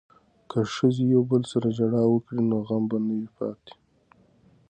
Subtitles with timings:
[0.49, 3.73] که ښځې یو بل سره ژړا وکړي نو غم به نه وي پاتې.